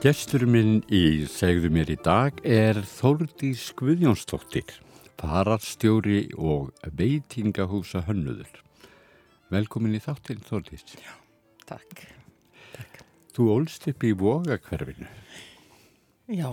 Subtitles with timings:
[0.00, 4.70] Gestur minn í segðu mér í dag er Þórdís Guðjónsdóttir,
[5.20, 8.62] pararstjóri og veitingahúsa hönnuður.
[9.52, 10.96] Velkomin í þáttinn Þórdís.
[10.96, 11.12] Já,
[11.68, 12.06] takk.
[12.72, 13.04] takk.
[13.36, 15.12] Þú ólst upp í Vogakverfinu.
[16.32, 16.48] Já,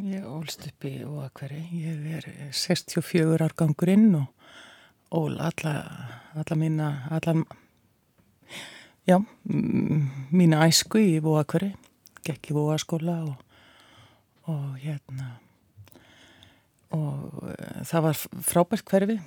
[0.00, 1.84] ég ólst upp í Vogakverfi.
[1.84, 5.74] Ég er 64 árgangurinn og ól alla,
[6.32, 7.42] alla mína, alla,
[9.04, 11.74] já, mína æsku í Vogakverfi
[12.26, 13.36] gekk í vóaskóla og,
[14.50, 15.36] og hérna
[16.94, 19.18] og uh, það var frábært hverfi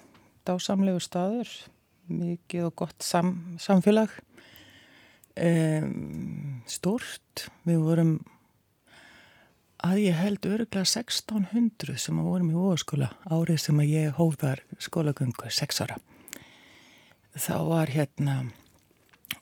[0.48, 1.52] dásamlegu staður
[2.10, 4.12] mikið og gott sam, samfélag.
[5.40, 8.14] Um, stort við vorum
[9.86, 14.64] að ég held öruglega 1600 sem að vorum í vóaskóla árið sem að ég hóðar
[14.82, 16.00] skólagöngu 6 ára.
[17.40, 18.36] Þá var hérna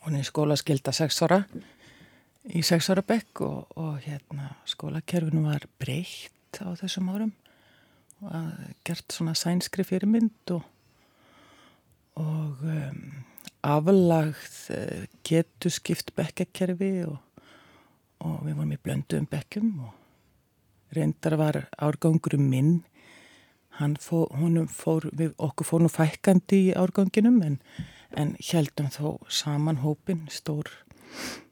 [0.03, 1.41] hún er skólaskilda 6 ára
[2.55, 7.33] í sexara bekk og, og hérna skólakerfinu var breytt á þessum árum
[8.23, 8.51] og
[8.87, 10.63] gert svona sænskri fyrirmynd og,
[12.17, 13.01] og um,
[13.67, 17.17] aflagð uh, getu skipt bekkakerfi og,
[18.23, 22.77] og við vorum í blönduðum bekkum og reyndar var árgangurum minn.
[23.77, 27.59] Hann fór, við okkur fór nú fækandi í árganginum en,
[28.17, 30.71] en heldum þó saman hópin stór
[31.11, 31.46] Eh,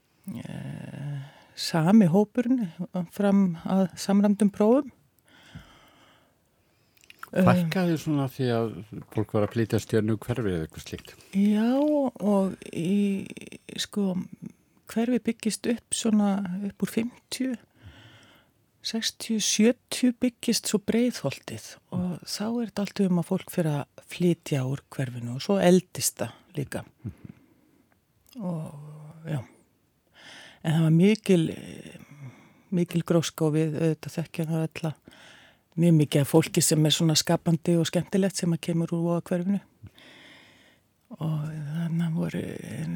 [1.56, 2.68] sami hópurinn
[3.16, 4.92] fram að samramdum prófum.
[7.36, 8.74] Fælkaði svona því að
[9.12, 11.16] fólk var að flytja stjörnu hverfi eða eitthvað slikt?
[11.36, 13.26] Já og í,
[13.82, 14.14] sko,
[14.92, 16.30] hverfi byggist upp svona
[16.70, 17.58] upp úr 50,
[18.86, 24.06] 60, 70 byggist svo breiðholtið og þá er þetta alltaf um að fólk fyrir að
[24.16, 26.86] flytja úr hverfinu og svo eldist það líka.
[28.40, 29.42] Og já
[30.66, 31.44] en það var mikil
[32.76, 35.22] mikil gróska og við auðvitað þekkja það alltaf
[35.76, 39.26] mjög mikið af fólki sem er svona skapandi og skemmtilegt sem að kemur úr á
[39.28, 39.62] hverfinu
[41.16, 42.44] og þannig að voru
[42.76, 42.96] en,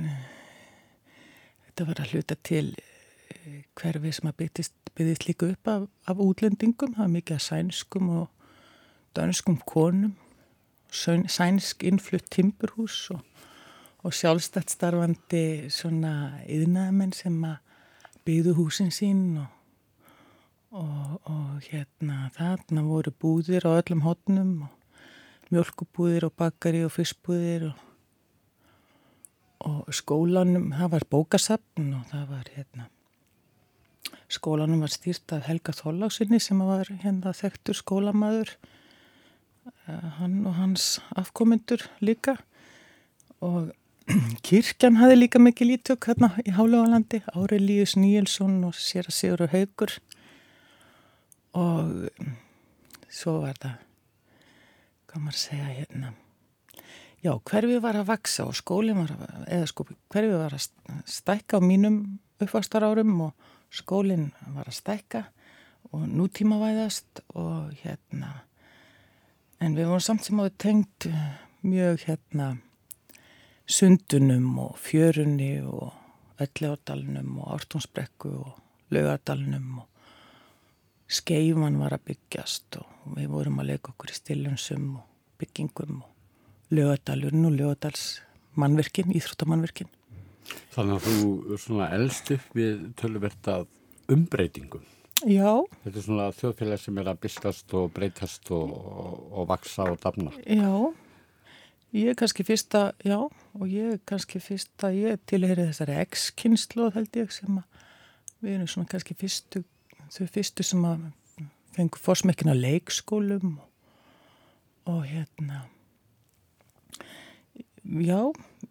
[1.68, 6.96] þetta var að hluta til eh, hverfi sem að byggðist, líka upp af, af útlendingum,
[6.98, 8.28] það var mikið af sænskum og
[9.16, 10.16] dönskum konum.
[10.92, 13.22] Sænsk innflutt timburhús og
[14.04, 17.58] og sjálfstætt starfandi svona yðnaðamenn sem að
[18.28, 19.50] byggðu húsin sín og,
[20.72, 27.72] og, og hérna þarna voru búðir á öllum hotnum og mjölkubúðir og bakari og fyrstbúðir
[27.72, 27.84] og,
[29.66, 32.90] og skólanum, það var bókasapn og það var hérna
[34.30, 38.52] skólanum var stýrt af Helga Þóllagsinni sem var hérna þekktur skólamaður
[39.90, 42.38] eh, hann og hans afkomendur líka.
[43.42, 43.72] Og
[44.42, 49.52] Kirkjan hafi líka mikið lítök hérna í Hálóðalandi, Árelíus Níelsson og sér að Sigur og
[49.54, 49.92] Haugur
[51.60, 51.92] og
[53.14, 53.76] svo var það,
[55.10, 56.10] hvað maður segja hérna,
[57.22, 60.66] já hverfið var að vaksa og skólinn var að, eða sko hverfið var að
[61.18, 62.00] stækka á mínum
[62.42, 65.22] uppvastar árum og skólinn var að stækka
[65.94, 68.32] og nútímavæðast og hérna,
[69.62, 71.10] en við vorum samt sem áður tengt
[71.62, 72.56] mjög hérna
[73.70, 75.94] sundunum og fjörunni og
[76.42, 78.58] ölleordalunum og ártónsbrekku og
[78.92, 79.88] lögadalunum og
[81.10, 85.06] skeifan var að byggjast og við vorum að leika okkur í stilunsum og
[85.42, 88.22] byggingum og lögadalun og lögadals
[88.60, 89.90] mannverkin, íþróttamannverkin.
[90.74, 93.60] Þannig að þú svona elst upp við tölverta
[94.10, 94.86] umbreytingum.
[95.28, 95.60] Já.
[95.84, 100.00] Þetta er svona þjóðfélag sem er að bystast og breytast og, og, og vaksa og
[100.02, 100.34] dafna.
[100.48, 100.74] Já.
[101.90, 107.18] Ég er kannski fyrsta, já, og ég er kannski fyrsta, ég tilheri þessari ex-kynslu held
[107.18, 107.80] ég sem að
[108.44, 109.64] við erum svona kannski fyrstu,
[110.14, 111.08] þau fyrstu sem að
[111.74, 113.66] fengur fórsmekkin á leikskólum og,
[114.94, 115.64] og hérna,
[118.06, 118.22] já,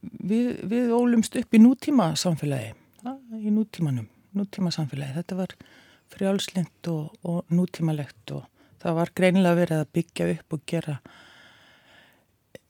[0.00, 2.70] við, við ólumst upp í nútíma samfélagi,
[3.34, 4.06] í nútímanum,
[4.38, 5.58] nútíma samfélagi, þetta var
[6.14, 8.46] frjálslind og, og nútímalegt og
[8.78, 11.00] það var greinilega verið að byggja upp og gera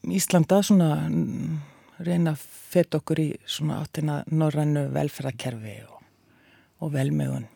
[0.06, 1.08] Íslanda svona
[1.98, 6.04] reyna að feta okkur í svona áttina norrannu velferðarkerfi og,
[6.84, 7.48] og velmegun.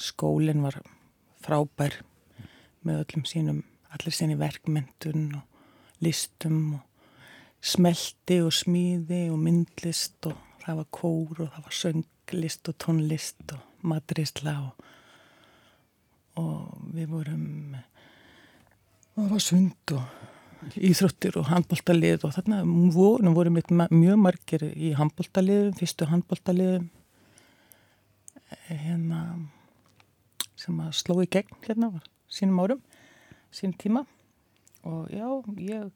[0.00, 0.78] Skólinn var
[1.44, 1.98] frábær
[2.86, 3.60] með öllum sínum,
[3.92, 6.88] allir síni verkmyndun og listum og
[7.62, 13.54] smelti og smíði og myndlist og það var kór og það var sönglist og tónlist
[13.54, 14.90] og matrisla og,
[16.42, 17.46] og við vorum
[19.12, 20.31] og það var sund og
[20.76, 22.62] íþróttir og handbóltalið og þarna
[22.94, 26.88] voru, voru mjög margir í handbóltaliðum, fyrstu handbóltaliðum
[28.68, 29.22] hérna
[30.58, 31.90] sem að sló í gegn hérna
[32.32, 32.82] sínum árum,
[33.52, 34.04] sínum tíma.
[34.86, 35.26] Og já,
[35.62, 35.90] ég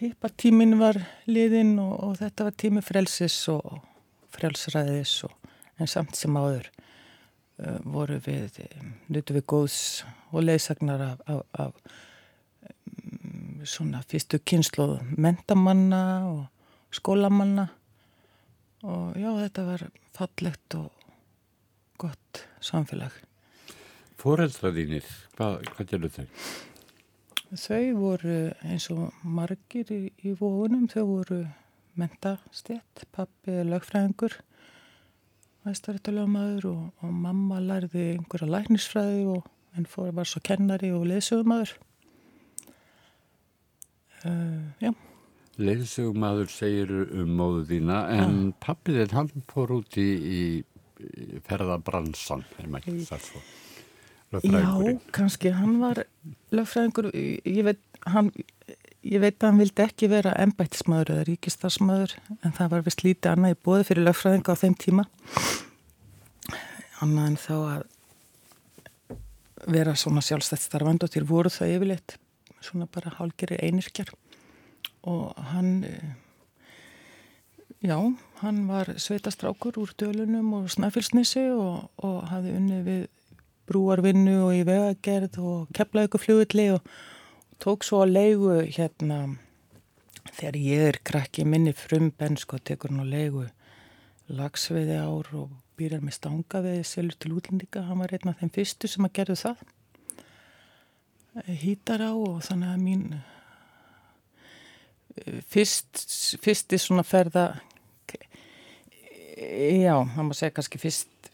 [0.00, 0.98] hippatímin var
[1.28, 3.80] liðinn og, og þetta var tími frelsis og
[4.32, 5.34] frelsræðis og,
[5.80, 6.68] en samt sem áður
[7.60, 8.60] uh, voru við
[9.08, 9.80] nutu við góðs
[10.30, 11.98] og leysagnar af, af, af
[13.64, 14.86] svona fyrstu kynslu
[15.16, 17.68] mentamanna og skólamanna
[18.82, 19.84] og já, þetta var
[20.16, 20.88] fallegt og
[22.00, 23.12] gott samfélag.
[24.20, 26.26] Fóreldraðínir, hvað, hvað gerur þau?
[27.50, 31.40] Þau voru eins og margir í, í vóunum, þau voru
[31.98, 34.36] mentastjett, pappi lögfræðingur,
[35.66, 41.74] væstaréttalögumæður og, og mamma lærði einhverja læknisfræði og en fór var svo kennari og leðsögumæður.
[44.26, 44.92] Uh, já.
[45.60, 48.52] Leðsögumæður segir um móðu þína en ja.
[48.64, 50.40] pappið hann fór út í, í
[51.48, 53.42] ferðabransan, er maður ekki það svo?
[54.30, 54.62] Já,
[55.10, 56.04] kannski, hann var
[56.54, 58.28] lögfræðingur, ég veit, hann,
[59.02, 63.32] ég veit að hann vildi ekki vera ennbættismæður eða ríkistarsmæður en það var vist lítið
[63.32, 65.06] annað í bóði fyrir lögfræðinga á þeim tíma
[67.02, 67.82] annað en þá að
[69.70, 72.16] vera svona sjálfstætt starfand og til voru það yfirleitt
[72.64, 74.12] svona bara hálgeri einirkjar
[75.02, 75.84] og hann
[77.82, 77.96] já,
[78.42, 83.06] hann var sveitastrákur úr dölunum og snæfilsnissi og, og hafði unni við
[83.70, 86.90] brúarvinnu og í vegagerð og keflaði ykkur fljóðilli og,
[87.52, 89.20] og tók svo að leigu hérna
[90.34, 93.46] þegar ég er krakki minni frum bensk og tekur að leigu
[94.30, 97.86] lagsveiði ár og býrar með stanga við selur til útlendinga.
[97.88, 99.62] Hann var einn af þeim fyrstu sem að gerðu það
[101.46, 103.04] hýtar á og þannig að mín
[105.50, 106.04] fyrst
[106.42, 107.46] fyrsti svona ferða
[109.36, 111.32] já, hann má segja kannski fyrst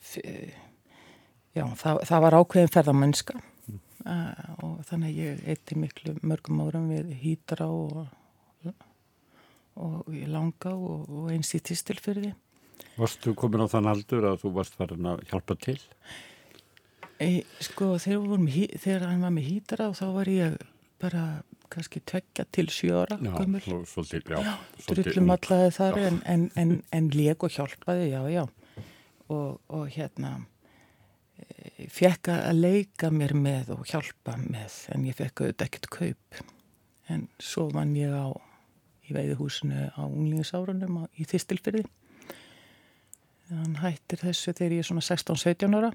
[1.57, 3.77] Já, það, það var ákveðin ferðamennska mm.
[4.05, 8.03] uh, og þannig að ég eitti miklu mörgum árum við hýtra og,
[9.81, 12.35] og í langa og, og eins í tistilfyrði.
[13.01, 15.79] Varstu komin á þann aldur að þú varst farin að hjálpa til?
[17.23, 17.29] E,
[17.65, 18.43] sko, þegar,
[18.77, 20.57] þegar hann var með hýtra og þá var ég
[21.01, 21.23] bara
[21.73, 24.53] kannski tvekja til sjóra já, já,
[24.87, 28.45] drullum allaði þar en, en, en, en leik og hjálpaði, já, já.
[29.33, 30.37] Og, og hérna
[31.93, 36.41] fekk að leika mér með og hjálpa með en ég fekk auðvitað ekkert kaup.
[37.13, 38.31] En svo vann ég á
[39.07, 41.85] í veiðihúsinu á unglingsárunum í Þistilfyrði
[43.51, 45.93] hann hættir þessu þegar ég er svona 16-17 ára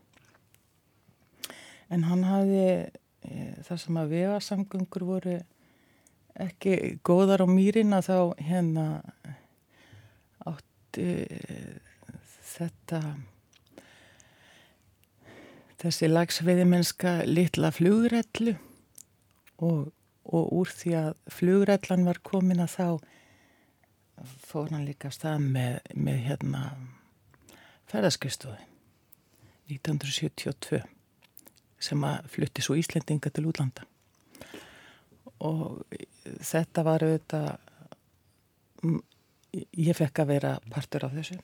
[1.91, 5.37] en hann hafði e, þar sem að vegasamgöngur voru
[6.41, 8.17] ekki góðar á mýrin að þá
[8.47, 8.85] hérna
[10.47, 11.59] átti e,
[12.53, 13.01] þetta
[15.81, 18.53] þessi lagsveiðimenska litla flugrætlu
[19.65, 19.89] og,
[20.23, 22.87] og úr því að flugrætlan var komin að þá
[24.45, 26.63] fór hann líka stað með, með hérna
[27.89, 28.67] ferðarskristofi
[29.71, 30.83] 1972
[31.81, 33.85] sem að flutti svo Íslendinga til útlanda.
[35.41, 35.81] Og
[36.45, 37.57] þetta var auðvitað
[39.51, 41.39] ég fekk að vera partur af þessu.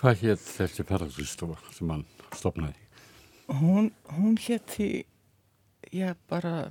[0.00, 2.78] Hvað hétt þessi ferðarskristofa sem hann stopnaði?
[3.52, 5.04] Hún, hún hétti,
[5.92, 6.70] já bara,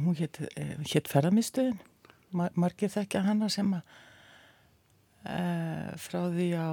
[0.00, 0.40] hún hétt
[0.88, 1.78] hét ferðarmiðstöðin,
[2.36, 3.84] Mar, margir þekkja hana sem að
[5.30, 5.36] e,
[6.00, 6.68] frá því á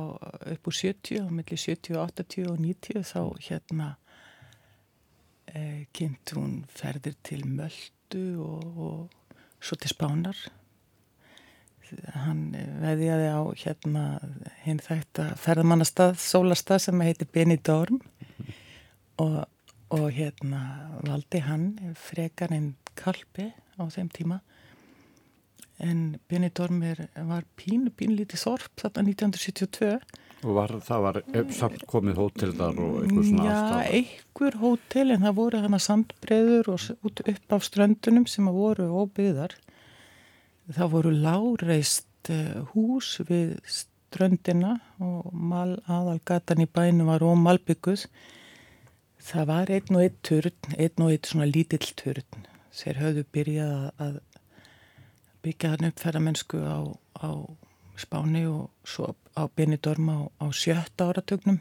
[0.55, 3.89] upp úr 70, mellir 70, 80 og 90 þá hérna
[5.47, 10.37] e, kynnt hún ferðir til Möldu og, og svo til Spánar.
[12.15, 14.03] Hann veðjaði á hérna
[14.63, 17.99] hinn þetta ferðamannastað, sólastað sem heitir Benidorm.
[19.21, 19.43] Og,
[19.93, 20.63] og hérna
[21.05, 21.67] valdi hann
[21.99, 24.39] frekar en kalpi á þeim tíma.
[25.83, 31.19] En Benidormir var pín, pínlítið þorp þetta 1972 og var, það var
[31.55, 33.87] samt komið hótel þar og eitthvað svona Já, aðstæða.
[33.99, 38.87] einhver hótel en það voru hana sandbreður og út upp af ströndunum sem að voru
[39.03, 39.57] óbyðar
[40.73, 48.07] það voru láreist eh, hús við ströndina og mal, aðalgatan í bænu var ómalbygguð
[49.23, 52.47] Það var einn og einn turn, einn og einn svona lítill turn.
[52.75, 54.17] Þeir höfðu byrjað að
[55.45, 56.79] byggja hann upp ferðamennsku á,
[57.23, 57.31] á
[57.99, 61.59] Spáni og svo á Benidorma á, á sjötta áratögnum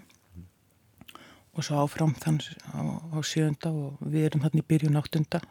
[1.52, 2.40] og svo áfram þann
[2.72, 2.80] á,
[3.12, 5.42] á sjönda og við erum hann í byrjun áttunda,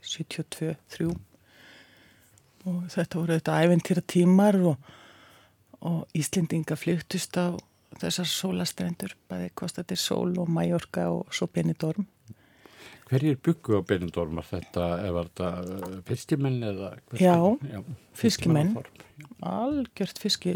[0.00, 1.10] 72-3
[2.68, 4.76] og þetta voru þetta æventýra tímar og,
[5.80, 7.56] og Íslendinga flyttust á
[8.00, 12.06] þessar sólastrendur, bæði Kostatir Sól og Mallorca og svo Benidorm.
[13.10, 14.38] Hverjir byggu á Benidorm?
[14.38, 16.92] Var þetta, var þetta uh, fiskimenn eða?
[17.18, 17.34] Já,
[17.66, 17.80] Já,
[18.14, 18.76] fiskimenn,
[19.42, 20.54] algjört fiski,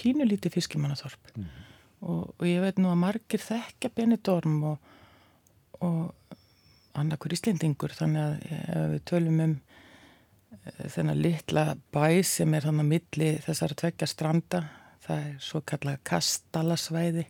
[0.00, 1.46] pínulíti fiskimannathorp mm.
[2.02, 4.92] og, og ég veit nú að margir þekkja Benidorm og,
[5.84, 6.34] og
[6.98, 12.86] annakur íslendingur þannig að ef við tölum um eh, þennan litla bæ sem er þannig
[12.86, 14.62] að milli þessara tvekja stranda
[15.04, 17.26] það er svo kallað kastalasvæði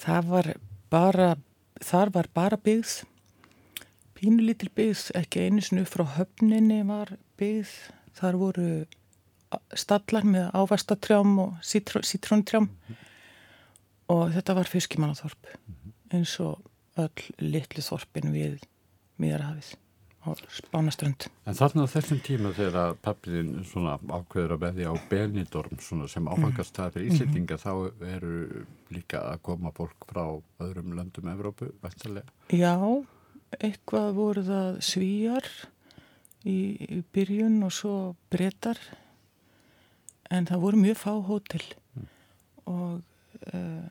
[0.00, 0.52] það var
[0.90, 1.30] bara
[1.84, 3.00] þar var bara byggð
[4.20, 7.74] pínulítil byggð ekki einu snu frá höfninni var byggð
[8.20, 8.70] þar voru
[9.74, 12.96] stallar með ávastatrjám og sítróntrjám mm -hmm.
[14.14, 16.16] og þetta var fiskimannathorp mm -hmm.
[16.16, 16.58] eins og
[16.96, 18.58] öll litlu þorpin við
[19.18, 19.76] miðarhafið
[20.20, 21.28] á Spánaströnd.
[21.46, 23.64] En þarna þessum tíma þegar pappiðin
[24.10, 26.28] ákveður að veðja á Benidorm sem mhm.
[26.28, 27.64] áfangast það fyrir Íslitinga mm -hmm.
[27.64, 32.26] þá eru líka að koma fólk frá öðrum löndum Evrópu, vextalega?
[32.50, 33.04] Já,
[33.58, 35.46] eitthvað voru það svíjar
[36.46, 37.94] í, í byrjun og svo
[38.32, 38.78] breytar
[40.30, 41.64] en það voru mjög fá hótel.
[41.96, 42.06] Mm.
[42.70, 43.88] og uh,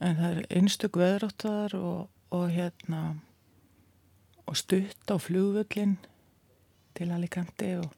[0.00, 3.02] en það er einstök veðráttar og, og hérna
[4.48, 5.96] og stutt á flugvöllin
[6.96, 7.92] til Alicante og,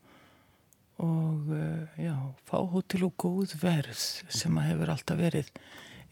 [1.03, 2.15] og uh, já,
[2.47, 5.51] fá hótel og góð verð sem að hefur alltaf verið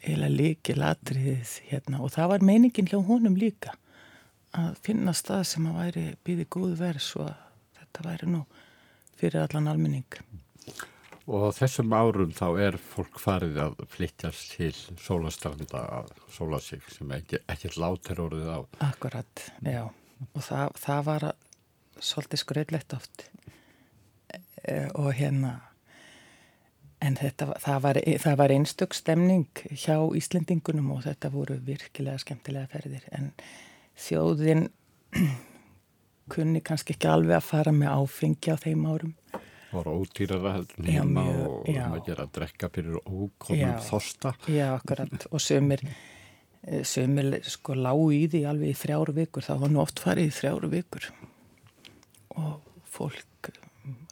[0.00, 2.00] eila líki latriðið hérna.
[2.00, 3.75] Og það var meiningin hjá honum líka
[4.57, 7.37] að finna stað sem að væri býði góð verð svo að
[7.78, 8.40] þetta væri nú
[9.21, 10.19] fyrir allan almenning.
[11.30, 15.85] Og þessum árum þá er fólk farið að flytjast til sólastranda
[16.35, 18.61] sólasík sem ekki, ekki látir orðið á.
[18.88, 19.85] Akkurat, já.
[20.35, 21.26] Og það, það var
[22.00, 23.26] svolítið skröðlegt oft.
[24.64, 25.54] E, og hérna
[27.00, 28.00] en þetta, það var,
[28.42, 33.07] var einstök stemning hjá Íslendingunum og þetta voru virkilega skemmtilega ferðir.
[33.16, 33.33] En
[34.00, 34.69] þjóðin
[36.33, 39.16] kunni kannski ekki alveg að fara með áfengi á þeim árum.
[39.71, 45.28] Það voru ótýrara heldur nýma og maður gera að drekka fyrir ókonum þosta Já, akkurat.
[45.30, 45.85] Og sömur
[46.61, 50.35] Eh, sömur sko lágu í því alveg í þrjáru vikur, það var oft farið í
[50.37, 51.07] þrjáru vikur.
[52.37, 53.49] Og fólk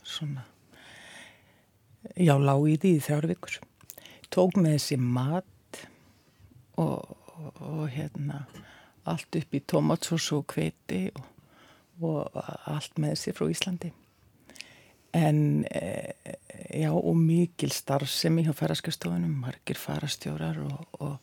[0.00, 0.46] svona
[2.16, 3.58] já, lágu í því í þrjáru vikur.
[4.32, 5.82] Tók með þessi mat
[6.80, 7.04] og,
[7.36, 8.46] og, og hérna
[9.04, 11.24] allt upp í tomatsós og kveiti og,
[12.02, 13.92] og allt með þessi frá Íslandi
[15.16, 16.12] en e,
[16.76, 20.60] já og mikil starfsemi hjá færaskastofunum, margir farastjórar
[21.00, 21.18] og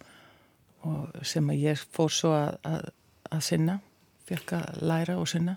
[0.85, 2.89] og sem að ég fór svo að, að,
[3.33, 3.79] að sinna,
[4.29, 5.55] fekk að læra og sinna.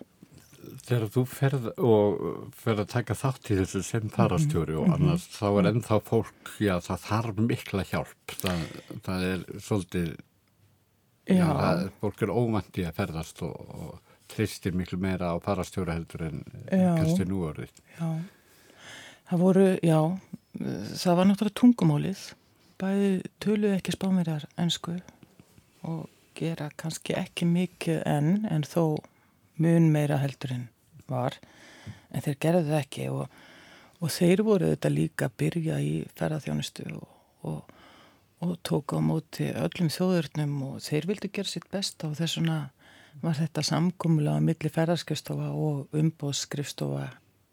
[0.85, 2.23] Þegar þú ferð og
[2.59, 4.81] ferð að taka þátt í þessu sem farastjóri mm -hmm.
[4.81, 4.95] og mhm.
[4.97, 8.65] annars þá er ennþá fólk, já það þarf mikla hjálp, það,
[9.07, 10.09] það er svolítið,
[12.01, 17.27] fólk er óvandi að ferðast og, og tristir miklu meira á farastjóra heldur en kannski
[17.29, 17.73] nú orðið.
[17.99, 18.09] Já,
[19.31, 20.01] það voru, já,
[20.59, 22.25] það var náttúrulega tungumálið,
[22.81, 24.99] bæði töluð ekki spámiðar ennsku
[25.89, 26.07] og
[26.39, 28.99] gera kannski ekki mikið enn en þó
[29.59, 30.69] mun meira heldur en
[31.09, 31.39] var
[32.13, 33.25] en þeir gerðu það ekki og,
[33.99, 37.09] og þeir voru þetta líka að byrja í ferðarþjónustu og,
[37.49, 37.75] og,
[38.45, 42.59] og tóka á móti öllum þjóðurnum og þeir vildi gera sitt besta og þess vegna
[43.23, 47.09] var þetta samkómulega á milli ferðarskristofa og umbóðskrifstofa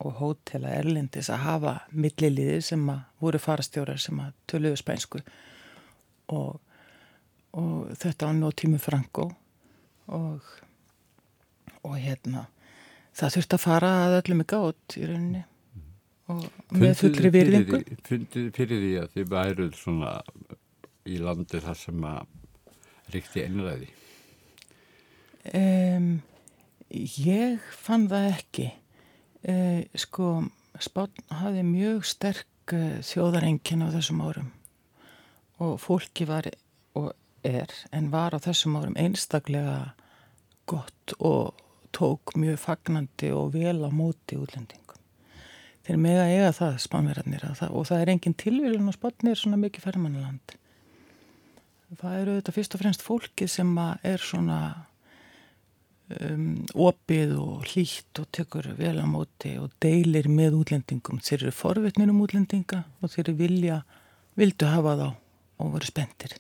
[0.06, 5.22] og hótela erlendis að hafa milliliði sem að voru farastjórar sem að töluðu spænsku.
[6.36, 6.60] Og
[7.56, 9.30] og þetta var nóg tími Franko
[10.12, 10.54] og,
[11.88, 12.46] og hérna
[13.16, 15.44] það þurfti að fara að öllum ekki átt í rauninni.
[16.34, 17.80] Og með fullri virðingu.
[18.04, 20.14] Fundið fyrir því að þið væruð svona
[21.06, 23.90] í landi þar sem að ríkti einræði
[25.54, 26.10] um,
[26.96, 28.68] Ég fann það ekki
[29.50, 30.30] uh, sko
[30.84, 34.50] Spán hafði mjög sterk uh, þjóðarengin á þessum árum
[35.64, 36.50] og fólki var
[37.00, 37.14] og
[37.48, 39.94] er en var á þessum árum einstaklega
[40.68, 41.56] gott og
[41.96, 45.00] tók mjög fagnandi og vel á móti útlendingum.
[45.86, 49.60] Þeir með að eiga það spánverðarnir og það er engin tilvílun og spánni er svona
[49.62, 50.56] mikið fermannaland.
[51.96, 54.60] Það eru þetta fyrst og fremst fólki sem er svona
[56.18, 61.22] um, opið og hlýtt og tekur vel á móti og deilir með útlendingum.
[61.22, 63.82] Þeir eru forvitnir um útlendinga og þeir eru vilja,
[64.36, 65.08] vildu hafa þá
[65.62, 66.36] og voru spendir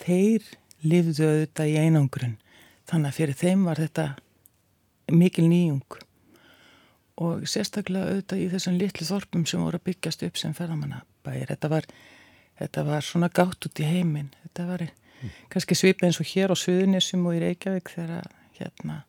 [0.00, 0.44] þeir
[0.80, 2.36] lifðu auðvitað í einangrun.
[2.88, 4.06] Þannig að fyrir þeim var þetta
[5.12, 5.98] mikil nýjung.
[7.20, 11.50] Og sérstaklega auðvitað í þessum litlu þorpum sem voru að byggjast upp sem ferðamannabæir.
[11.52, 11.88] Þetta var,
[12.60, 15.36] þetta var svona gátt út í heiminn þetta var mm.
[15.52, 18.28] kannski svipið eins og hér á Suðunessum og í Reykjavík þegar
[18.60, 19.02] hérna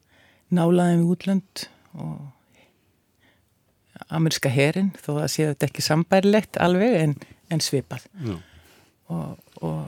[0.51, 1.65] nálaðum við útlönd
[2.01, 2.15] og
[4.11, 7.17] amerska herin þó að séu þetta ekki sambærilegt alveg en,
[7.51, 8.07] en svipað
[9.11, 9.83] og, og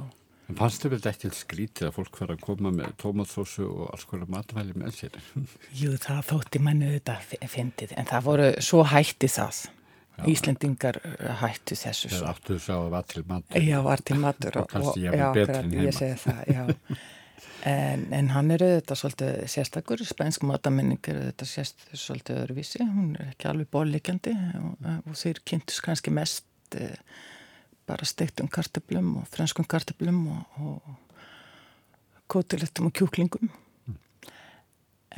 [0.51, 4.03] En fannst þau vel ekki skrítið að fólk verða að koma með tómatsósu og alls
[4.09, 5.15] konar matvæli með sér?
[5.79, 7.15] Jú, það þótti mannu þetta
[7.49, 9.61] fyndið, en það voru svo hætti það.
[10.13, 10.27] Já.
[10.29, 12.21] Íslendingar uh, hættu þessu svo.
[12.21, 13.65] Það áttu þess að var til matur.
[13.65, 14.55] Já, var til matur.
[14.59, 15.85] og, og kannski ég en heima.
[15.87, 16.63] Ég segi það, já.
[17.63, 23.13] En, en hann er auðvitað svolítið sérstakur, spænsk matamenning er auðvitað sérst, svolítið öðruvísi, hún
[23.15, 26.97] er ekki alveg bóliggjandi og, og þeir kynntus kannski mest eh,
[27.87, 31.23] bara steiktum kartablum og franskum kartablum og, og
[32.35, 33.97] kótilettum og kjúklingum mm.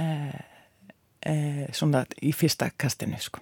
[0.06, 0.40] eh,
[1.26, 3.42] eh, svona í fyrsta kastinu sko.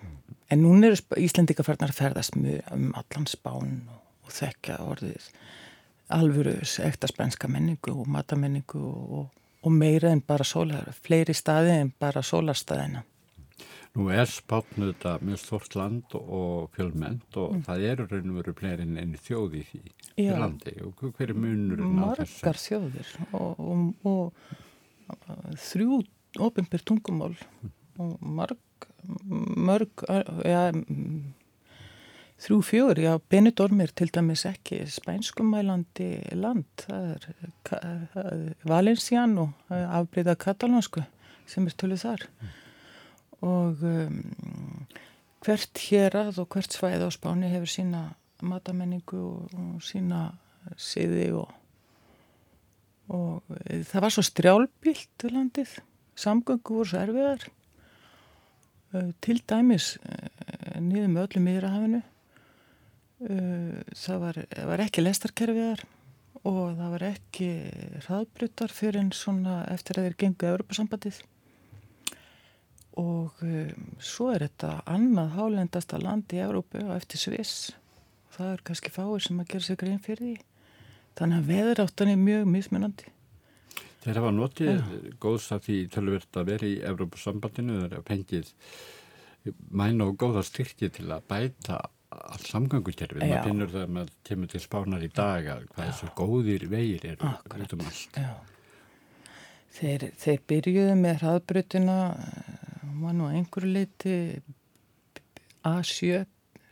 [0.54, 0.60] Mm.
[0.60, 5.30] en núna eru Íslendingafarnar að ferðast um allan spán og, og þekka orðið
[6.14, 9.32] alvöru ekta spænska menningu og matamenningu og,
[9.64, 13.04] og meira en bara sólar, fleiri staði en bara sólarstaðina
[13.94, 17.66] Nú er spátnu þetta mjög stort land og fjölmend og mm.
[17.68, 19.82] það eru raun og veru fleirin enn þjóði í því
[20.24, 22.40] í landi og hver er munurinn á þessu?
[22.40, 23.62] Margar þjóðir og,
[24.10, 24.32] og,
[25.14, 26.00] og þrjú
[26.42, 27.36] ofinbyr tungumál
[28.02, 28.88] og marg,
[29.70, 30.06] mörg,
[30.48, 30.72] ja,
[32.44, 37.14] þrjú fjögur, já, Benidormir til dæmis ekki spænskumælandi land, það
[37.78, 41.06] er Valencián og afbreyða katalónsku
[41.48, 42.28] sem er töluð þar.
[42.42, 42.60] Mm
[43.44, 44.20] og um,
[45.44, 48.04] hvert hérað og hvert svæð á spáni hefur sína
[48.44, 50.30] matamenningu og, og sína
[50.80, 51.50] siði og,
[53.12, 53.44] og
[53.90, 55.76] það var svo strjálpilt í landið,
[56.16, 57.48] samgöngu voru svo erfiðar
[59.24, 65.86] til dæmis uh, niður með öllum yfirhafinu uh, það var, var ekki lestarkerfiðar
[66.44, 67.52] og það var ekki
[68.08, 71.22] hraðbryttar fyrir en svona eftir að þeir gengu Europasambandið
[73.00, 77.72] og um, svo er þetta annað hálendasta land í Európu og eftir Sviss.
[78.36, 80.36] Það er kannski fáir sem að gera sig grein fyrir því.
[81.18, 83.10] Þannig að veðráttan er mjög mismunandi
[84.04, 84.84] Þeir hafa notið ja.
[85.24, 88.54] góðs að því tölvert að vera í Európa-sambandinu þeir hafa pengið
[89.76, 91.80] mæna og góða styrki til að bæta
[92.14, 96.10] allt samgangukerfið, maður finnur það að maður kemur til spánar í dag að hvað þessu
[96.18, 98.20] góðir vegir eru út um allt.
[99.74, 101.98] Þeir, þeir byrjuðu með hraðbrutina
[103.02, 104.18] var nú einhverju leiti
[105.66, 106.22] A7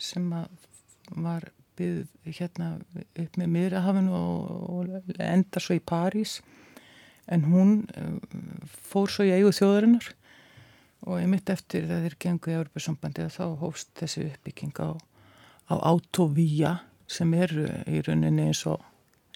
[0.02, 1.48] sem var
[1.80, 6.38] byggð hérna upp með miðrahafinu og, og enda svo í París
[7.28, 8.18] en hún uh,
[8.66, 10.12] fór svo í eigu þjóðarinnar
[11.08, 14.90] og ég mitt eftir það þeir gengu í Európa-sambandi að þá hófst þessi uppbygging á,
[15.72, 16.76] á autovíja
[17.12, 18.84] sem eru í rauninni eins og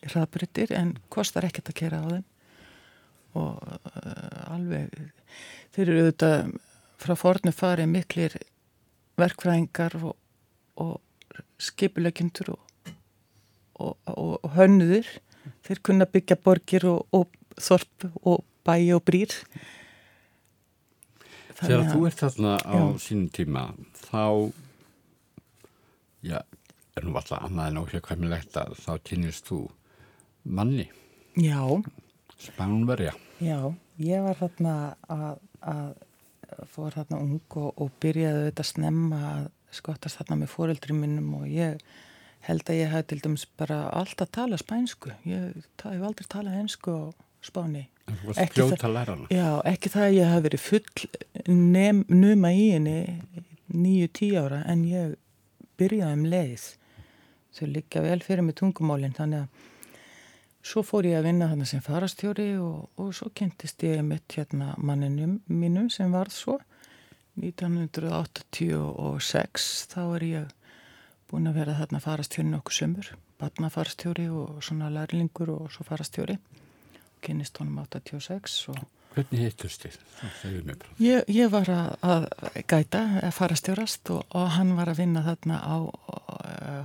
[0.05, 2.27] hraðbryttir en kostar ekkert að kera á þeim.
[3.35, 4.93] Og uh, alveg
[5.75, 6.53] þeir eru auðvitað
[7.01, 8.37] frá fornu farið miklir
[9.19, 10.15] verkfræðingar og,
[10.79, 11.01] og
[11.61, 12.93] skipulegjöndur og,
[13.81, 15.09] og, og hönnuður
[15.65, 17.03] þeir kunna byggja borgir og
[17.61, 19.33] þorp og bæi og brýr.
[21.55, 22.85] Þegar þú ert þarna á já.
[22.99, 23.63] sínum tíma
[24.09, 24.51] þá
[26.25, 26.39] já,
[26.95, 29.61] er nú alltaf annað en óhjökkvæmilegt að þá kynist þú
[30.43, 30.89] manni.
[31.39, 31.63] Já.
[32.39, 33.13] Spánverja.
[33.43, 33.71] Já,
[34.03, 34.75] ég var þarna
[35.11, 40.95] að, að fór þarna ung og, og byrjaði þetta snemma að skottast þarna með fóreldri
[40.95, 41.79] minnum og ég
[42.45, 45.15] held að ég hef til dæmis bara alltaf talað spænsku.
[45.27, 47.03] Ég hef aldrei talað hensku á
[47.45, 47.83] spáni.
[48.37, 50.89] Ekki það, já, ekki það að ég hef verið full
[52.13, 52.97] numa í henni
[53.73, 55.15] nýju tí ára en ég
[55.79, 56.65] byrjaði um leið.
[57.55, 59.71] Þau líka vel fyrir með tungumálinn þannig að
[60.65, 64.73] Svo fór ég að vinna þarna sem farastjóri og, og svo kentist ég mitt hérna
[64.81, 66.57] manninum mínum sem varð svo.
[67.37, 70.49] 1986 þá er ég
[71.29, 73.05] búin að vera þarna farastjóri nokkuð sömur,
[73.37, 76.39] barnafarastjóri og svona lærlingur og svo farastjóri
[77.23, 78.83] kynist honum 86 og
[79.15, 79.93] Hvernig heittust þið?
[80.99, 82.25] Ég, ég var að, að
[82.67, 85.77] gæta, að fara stjórast og, og hann var að vinna þarna á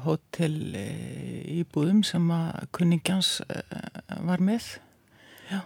[0.04, 4.68] hótel uh, í búðum sem að kunningjans uh, var með.
[5.50, 5.60] Já,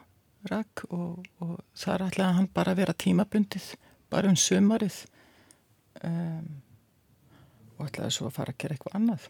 [0.50, 3.70] rakk og, og þar ætlaði hann bara að vera tímabundið,
[4.12, 5.02] bara um sömarið
[6.00, 6.48] um,
[7.76, 9.28] og ætlaði svo að fara að gera eitthvað annað.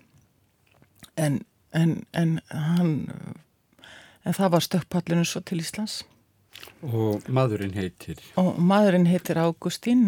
[1.21, 1.41] En,
[1.75, 2.95] en, en hann,
[4.25, 6.03] en það var stökkpallinu svo til Íslands.
[6.85, 8.21] Og maðurinn heitir?
[8.41, 10.05] Og maðurinn heitir Ágústín,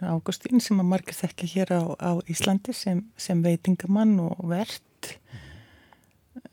[0.00, 5.14] Ágústín sem að margir þekka hér á, á Íslandi sem, sem veitingamann og verðt.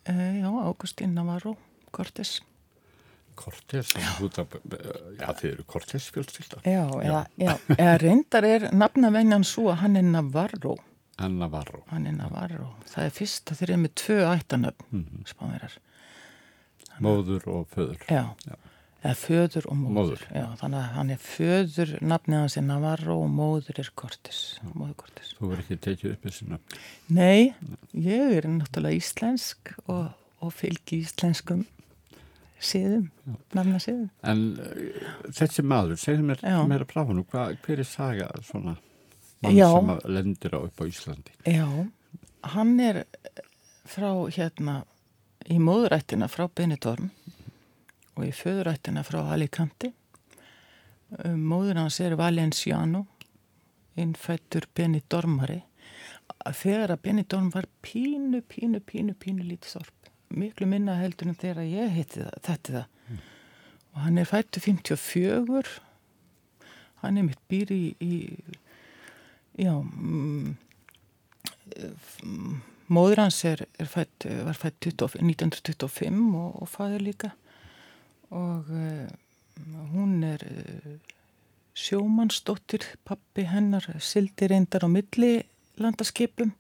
[0.08, 1.56] Uh, já, Ágústín Navarro,
[1.92, 2.40] Cortés.
[3.42, 6.62] Cortés, þið eru Cortés fjölskylda.
[6.68, 7.18] Já, já.
[7.40, 10.76] Já, eða reyndar er nafnavenjan svo að hann er Navarro.
[11.22, 11.84] Hann Navarro.
[11.90, 12.74] Hann er Navarro.
[12.92, 15.32] Það er fyrst að þeir eru með tvö ættanöfn, mm -hmm.
[15.32, 15.80] spánverðar.
[17.02, 18.06] Móður og föður.
[18.08, 18.24] Já.
[18.48, 18.58] já.
[19.02, 20.24] Eða föður og móður, móður.
[20.30, 24.42] Já, þannig að hann er föður nafnið hans er Navarro og móður er Cortés.
[24.76, 24.98] Móður
[25.42, 26.82] Þú verður ekki tekið upp þessi nafn?
[27.18, 27.54] Nei,
[27.98, 30.12] ég er náttúrulega íslensk og,
[30.46, 31.64] og fylgi íslenskum
[32.62, 33.08] síðum,
[33.58, 38.76] nafna síðum En uh, þessi maður, segðu mér meira frá hann hver er saga svona
[39.42, 39.68] mann Já.
[39.74, 41.34] sem lendir á upp á Íslandi?
[41.50, 41.66] Já,
[42.54, 43.04] hann er
[43.90, 44.84] frá hérna
[45.50, 47.10] í móðurættina frá Benidorm
[48.18, 49.94] og í föðurættina frá Alicante.
[51.24, 53.06] Um, móður hans er Valenciano,
[54.00, 55.62] innfættur Benidormari.
[56.58, 60.12] Þegar að Benidorm var pínu, pínu, pínu, pínu lítið þorp.
[60.32, 62.86] Miklu minna heldur en þegar ég hitti það, þetta það.
[63.08, 63.22] Mm.
[63.92, 65.78] Og hann er fættu 54.
[67.02, 70.56] Hann er mitt býri í, í já, mm,
[72.92, 77.32] móður hans er, er fætt, var fætt 1925 og, og fæður líka.
[78.32, 79.08] Og uh,
[79.94, 80.96] hún er uh,
[81.76, 85.34] sjómannsdóttir pappi hennar sildi reyndar á milli
[85.82, 86.54] landaskipum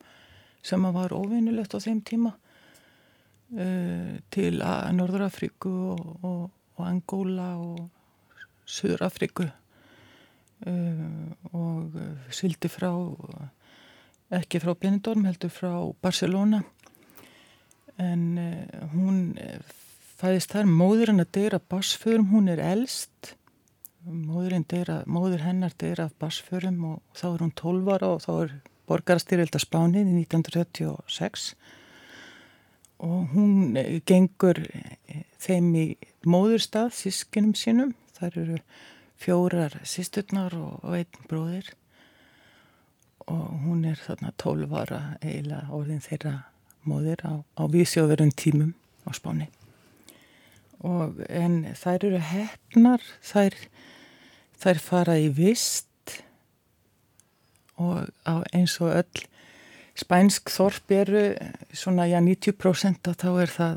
[0.63, 4.61] sem var ofinnilegt á þeim tíma uh, til
[4.97, 6.43] Norðurafriku og, og,
[6.77, 7.89] og Angóla og
[8.71, 9.49] Suðurafriku
[10.61, 11.95] og
[12.29, 12.91] sildi frá
[14.31, 16.63] ekki frá Benidorm heldur frá Barcelona.
[18.01, 18.23] En
[18.93, 19.35] hún
[20.21, 20.69] fæðist þar.
[20.69, 23.35] Móðurinn að deyra basförum, hún er elst.
[24.01, 28.55] Deyra, móður hennar deyra af basförum og þá er hún 12 ára og þá er
[28.89, 31.51] borgarstyrjöld að spánið í 1936
[33.01, 35.85] og hún eh, gengur eh, þeim í
[36.25, 38.57] móðurstað sískinum sínum, þar eru
[39.21, 41.71] fjórar sýsturnar og, og einn bróðir
[43.31, 46.35] og hún er þarna 12 ára eiginlega orðin þeirra
[46.87, 48.73] móðir á, á vísjóðverun tímum
[49.07, 49.51] á spánið
[50.81, 53.57] og, en þær eru hefnar, þær,
[54.61, 55.87] þær fara í vist
[57.81, 58.07] og
[58.53, 59.27] eins og öll
[59.97, 61.25] spænsk þorp eru
[61.75, 63.75] svona já 90% þá er það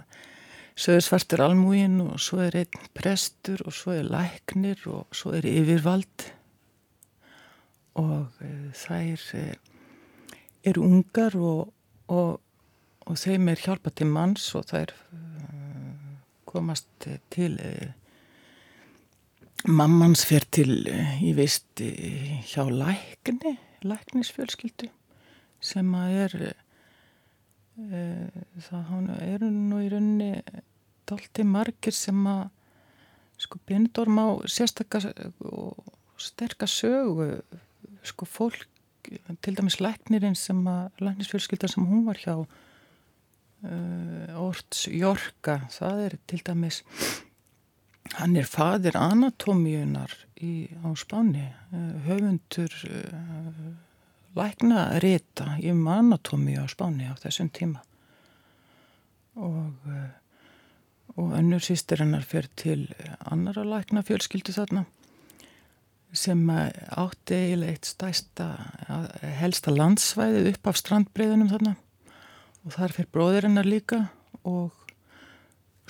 [0.74, 6.30] sögursvartur almúin og svo er einn prestur og svo er læknir og svo er yfirvald
[8.00, 9.44] og e, þær e,
[10.64, 11.72] eru ungar og,
[12.08, 12.40] og,
[13.06, 14.94] og þeim er hjálpa til manns og þær
[16.54, 17.90] komast til eh,
[19.66, 24.88] mammans fer til eh, ég veist eh, hjá lækni læknisfjölskyldu
[25.64, 26.36] sem að er
[28.64, 30.30] það eru nú í raunni
[31.08, 32.44] dolti margir sem að
[33.44, 35.08] sko Benidorm á sérstakar
[35.50, 35.82] og
[36.22, 37.26] sterkar sögu
[38.04, 38.66] sko fólk
[39.44, 42.46] til dæmis læknirinn sem að læknisfjölskylda sem hún var hjá uh,
[44.40, 46.82] Orts Jorka það er til dæmis
[48.18, 53.64] hann er fadir anatómiunar í, á Spáni uh, höfundur uh,
[54.34, 57.84] lækna rita um anatómiu á Spáni á þessum tíma.
[59.34, 59.74] Og
[61.14, 62.80] og önnur sýstir hennar fyrir til
[63.30, 64.84] annara lækna fjölskyldu þarna
[66.14, 68.48] sem átti eiginlega eitt stæsta
[69.40, 71.74] helsta landsvæðið upp af strandbreyðunum þarna.
[72.64, 74.00] Og þar fyrir bróðirinnar líka
[74.46, 74.72] og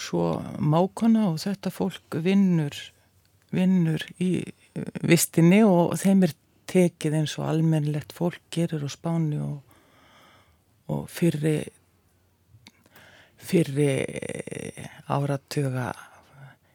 [0.01, 2.75] svo mákona og þetta fólk vinnur
[3.55, 4.43] vinnur í
[5.07, 6.35] vistinni og þeim er
[6.71, 9.61] tekið eins og almennlegt fólk gerir á spáni og,
[10.91, 11.61] og fyrri
[13.45, 13.91] fyrri
[15.13, 16.14] áratuga eða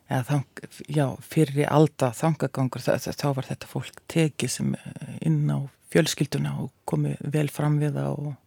[0.10, 0.46] þang,
[0.90, 4.76] já, fyrri alda þangagangur þá var þetta fólk tekið sem
[5.22, 8.38] inn á fjölskylduna og komið vel fram við það og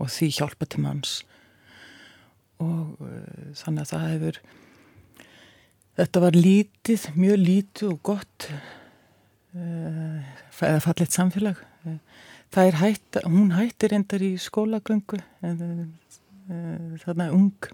[0.00, 1.18] og því hjálpa til manns.
[2.62, 4.40] Og uh, þannig að það hefur
[5.98, 10.18] þetta var lítið, mjög lítið og gott uh,
[10.60, 11.62] eða fallit samfélag.
[12.54, 15.18] Það er hætt, hún hættir endar í skólagöngu
[17.02, 17.66] þarna ung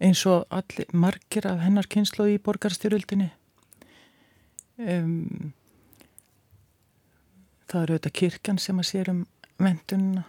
[0.00, 3.30] eins og allir margir af hennar kynslu í borgarstyröldinni
[4.80, 5.52] um,
[7.70, 9.24] það eru auðvitað kirkjan sem að sér um
[9.60, 10.26] vendununa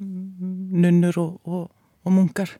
[0.00, 1.64] nunnur og, og,
[2.04, 2.54] og mungar.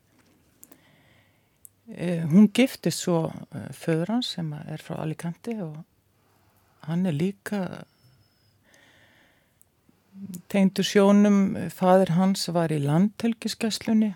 [1.88, 5.78] Eh, hún giftist svo eh, föður hans sem er frá Alicante og
[6.86, 7.62] hann er líka
[10.52, 14.12] tegndur sjónum, fadur hans var í landhelgiskesslunni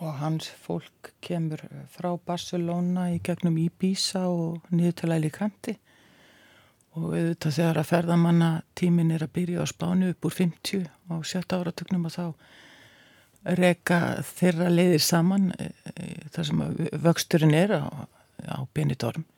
[0.00, 1.60] og hans fólk kemur
[1.92, 5.74] frá Barcelona í gegnum Ibiza og niður til Alicante.
[6.96, 11.14] Og auðvitað þegar að ferðamanna tímin er að byrja á spánu upp úr 50 á
[11.22, 12.24] sjötta áratögnum og þá
[13.60, 16.64] reyka þeirra leiðir saman e, e, þar sem
[17.04, 17.84] vöxturinn er á,
[18.48, 19.28] á Benidorm.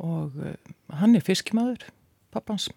[0.00, 0.36] Og
[1.00, 1.88] hann er fiskmaður
[2.30, 2.68] pappans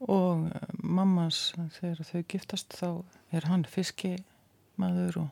[0.00, 2.90] og mammas þegar þau giftast þá
[3.34, 5.30] er hann fiskimaður og,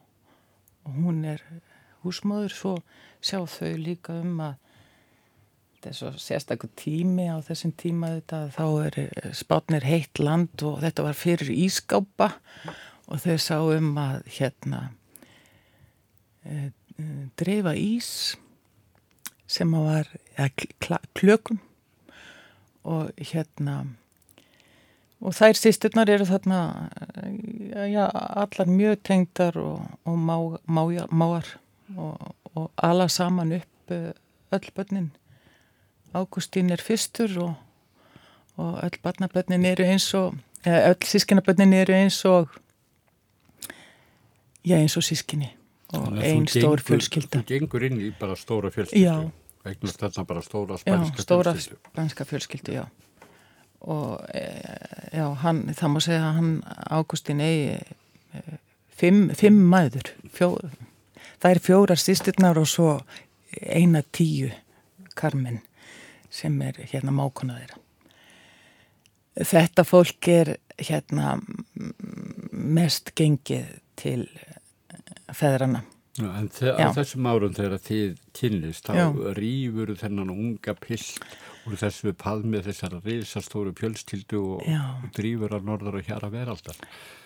[0.85, 1.43] og hún er
[2.03, 2.77] húsmaður svo
[3.23, 4.57] sjá þau líka um að
[5.87, 8.97] er svo sérstaklega tími á þessum tíma þetta þá er
[9.37, 12.33] spátnir heitt land og þetta var fyrir ískápa.
[13.07, 14.81] Og þau sá um að hérna
[16.43, 16.71] e,
[17.39, 18.09] dreifa ís
[19.47, 20.49] sem að var ja,
[21.15, 21.61] klökum.
[22.87, 23.85] Og hérna
[25.21, 26.61] og þær sýsturnar eru þarna
[27.89, 30.37] já, allar mjög tengdar og, og má,
[30.69, 31.47] mája, máar
[31.97, 34.13] og, og alla saman upp eh,
[34.53, 35.11] öll börnin.
[36.15, 37.55] Ágústín er fyrstur og,
[38.57, 42.53] og öll barnabörnin eru eins og eða öll sískinabörnin eru eins og
[44.65, 45.55] já eins og sískinni
[45.95, 47.41] og einn stór fjölskylda.
[47.41, 49.33] Þú gengur inn í bara stóra fjölskyldu.
[49.67, 51.81] Eignast þarna bara stóra spænska já, stóra fjölskyldu.
[51.93, 52.87] spænska fjölskyldu, já
[53.81, 54.45] og e,
[55.13, 56.53] já, hann, það má segja að hann
[56.91, 58.43] Ágústin eigi e,
[58.97, 60.13] fimm, fimm mæður.
[60.33, 60.51] Fjó,
[61.43, 62.93] það er fjórar sýsturnar og svo
[63.63, 64.53] eina tíu
[65.17, 65.63] karmin
[66.33, 67.83] sem er hérna mákona þeirra.
[69.37, 71.37] Þetta fólk er hérna
[72.53, 74.23] mest gengið til
[75.33, 75.85] feðrana
[76.17, 78.95] Já, en á þessum árum þegar þið kynlist þá
[79.37, 81.05] rýfur þennan unga pill
[81.67, 86.55] úr þessu paðmið þessara reysastóru fjölstildu og, og drýfur á norður og hér að vera
[86.55, 86.79] alltaf.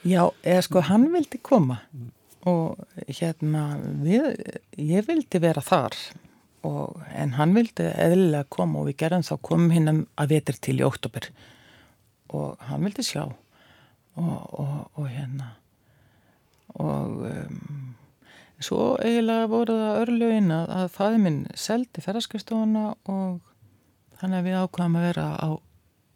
[0.06, 2.08] Já, eða sko hann vildi koma mm.
[2.50, 2.80] og
[3.20, 3.64] hérna
[4.04, 4.32] við,
[4.80, 5.96] ég vildi vera þar
[6.66, 10.78] og, en hann vildi eðlilega koma og við gerðum þá komum hinn að vetur til
[10.80, 11.30] í óttobur
[12.36, 15.54] og hann vildi sjá og, og hérna
[16.78, 17.94] og um,
[18.62, 23.40] svo eiginlega voru það örlögin að, að fæði minn seldi ferðarskustofuna og
[24.20, 25.48] Þannig að við ákvæmum að vera á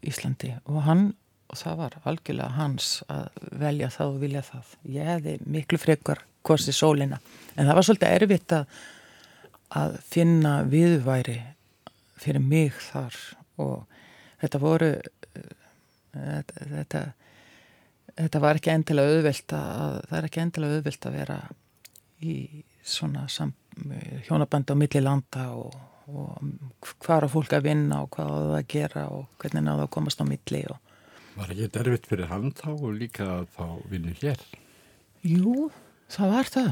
[0.04, 1.04] Íslandi og hann,
[1.48, 4.74] og það var algjörlega hans að velja það og vilja það.
[4.92, 7.20] Ég hefði miklu frekar korsið sólina,
[7.56, 8.78] en það var svolítið erfitt að,
[9.80, 11.38] að finna viðværi
[12.20, 13.16] fyrir mig þar
[13.64, 13.86] og
[14.42, 14.90] þetta voru,
[16.12, 17.02] þetta, þetta,
[18.20, 21.40] þetta var ekki endilega auðvilt að, það er ekki endilega auðvilt að vera
[22.24, 22.36] í
[22.84, 23.24] svona
[24.28, 28.56] hjónabandi á milli landa og og hvað er fólk að vinna og hvað á það
[28.58, 30.80] að gera og hvernig náðu að komast á milli og...
[31.34, 34.42] Var ekki derfitt fyrir hann þá og líka að þá vinnu hér?
[35.26, 35.70] Jú,
[36.12, 36.70] það var það.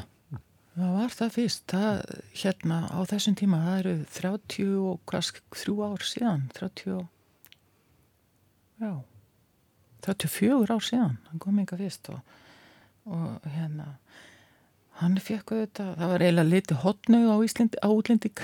[0.72, 1.64] Það var það fyrst.
[1.72, 2.02] Það,
[2.42, 7.02] hérna á þessum tíma það eru 30 og hvað þrjú ár síðan 30
[8.82, 8.92] já
[10.02, 12.20] 34 ár síðan hann kom yngar fyrst og,
[13.06, 13.94] og hérna
[15.00, 18.42] hann fekk auðvitað, það var eiginlega litið hotnu á, á útlending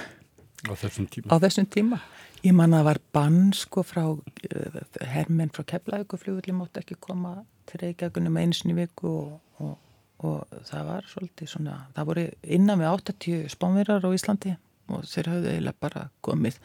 [0.67, 1.31] Á þessum tíma?
[1.31, 2.01] Á þessum tíma.
[2.43, 4.81] Ég man að var bann sko frá uh,
[5.15, 9.75] hermenn frá Keflavíkuflugulli mótt ekki koma til Reykjavíkunum einsinu viku og, og,
[10.25, 12.25] og það var svolítið svona, það voru
[12.57, 14.55] innan við 80 spánverðar á Íslandi
[14.89, 16.59] og þeir hafðu eiginlega bara komið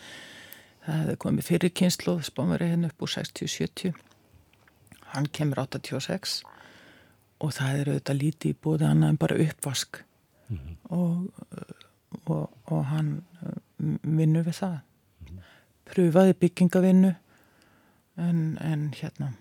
[0.86, 3.94] það hefði komið fyrir kynslu spánverði henn upp úr 60-70
[5.14, 6.40] hann kemur 86
[7.44, 10.00] og það er auðvitað lítið í búið annað en bara uppvask
[10.48, 10.76] mm -hmm.
[10.98, 11.30] og,
[12.26, 13.12] og, og hann
[13.78, 14.80] vinnu við það.
[15.90, 17.14] Pröfaði byggingavinnu
[18.18, 19.34] en, en hérna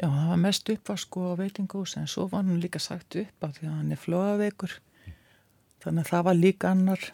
[0.00, 3.58] já það var mest uppvask og veitingús en svo var hann líka sagt upp af
[3.58, 4.76] því að hann er flóaveikur
[5.84, 7.04] þannig að það var líka annar.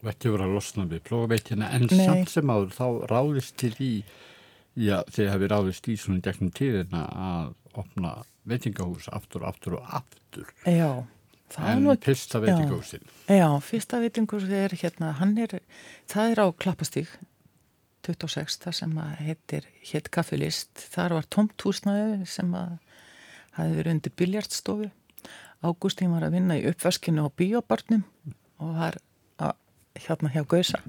[0.00, 2.02] Og ekki verið að losna við flóaveitina en Nei.
[2.08, 3.92] samt sem áður þá ráðist til í
[4.80, 8.14] já þeir hafi ráðist í svona gegnum tíðina að opna
[8.48, 10.54] veitingahús aftur og aftur og aftur.
[10.64, 11.04] Já
[11.58, 13.02] En nú, fyrsta veitingúsin?
[13.26, 15.58] Já, fyrsta veitingúsin er hérna, hann er,
[16.10, 17.10] það er á Klappastík
[18.06, 22.78] 26, það sem heitir hétt kaffilist, þar var tomt húsnaði sem að
[23.58, 24.90] hafi verið undir biljartstofu
[25.60, 28.04] Ágústín var að vinna í uppvaskinu á bíobarnum
[28.64, 28.96] og var
[29.36, 29.58] að,
[30.06, 30.80] hérna hjá Gausa.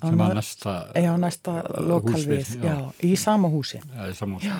[0.00, 2.68] Sem var næsta, já, næsta lokalvið, já.
[2.70, 3.82] já, í sama húsi.
[3.82, 4.52] Já, í sama húsi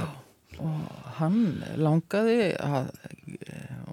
[0.61, 2.91] og hann langaði að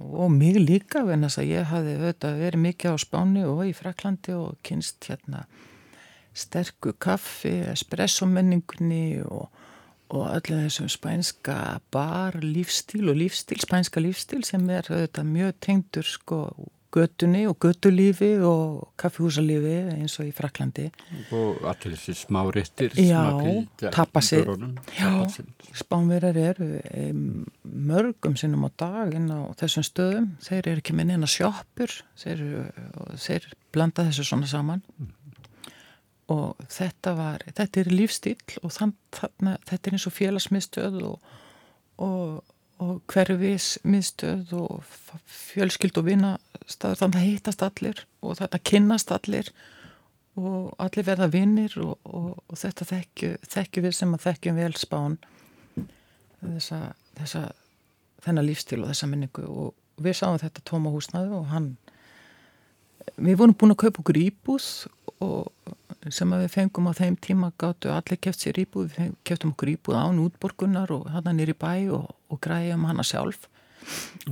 [0.08, 4.58] og mig líka venast að ég hafi verið mikið á Spáni og í Fraklandi og
[4.66, 5.46] kynst hérna
[6.38, 9.48] sterku kaffi, espresso menningunni og,
[10.14, 11.58] og öllu þessum spænska
[11.94, 16.42] bar lífstíl og lífstíl, spænska lífstíl sem er auðvitað mjög tengdur sko
[16.98, 20.88] göttunni og göttulífi og kaffihúsalífi eins og í Fraklandi
[21.36, 23.22] og allir þessi smá réttir Já,
[23.94, 24.50] tapasir
[25.78, 26.70] Spánverðar eru
[27.64, 30.32] mörgum sinnum á daginn á þessum stöðum.
[30.42, 32.42] Þeir eru ekki með neina sjóppur þeir,
[33.20, 34.82] þeir blanda þessu svona saman.
[34.98, 35.14] Mm
[36.34, 41.34] og þetta var, þetta er lífstíl og þann, þarna, þetta er eins og félagsmiðstöð og,
[42.04, 44.84] og, og hverfismiðstöð og
[45.26, 49.52] fjölskyld og vinastað þannig að hittast allir og þetta kynnast allir
[50.38, 55.18] og allir verða vinnir og, og þetta þekkju, þekkju við sem að þekkjum vel spán
[56.44, 56.82] þessa,
[57.18, 57.44] þessa
[58.26, 59.46] þennan lífstíl og þessa minningu.
[59.48, 61.72] Og við sáum þetta tóma húsnaði og hann
[63.18, 64.70] við vorum búin að kaupa okkur íbúð
[65.26, 65.74] og
[66.14, 70.00] sem við fengum á þeim tíma gáttu allir keft sér íbúð, við keftum okkur íbúð
[70.00, 73.48] án útborgunar og hann er í bæ og, og græðum hana sjálf.